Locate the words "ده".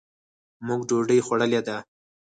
1.67-1.77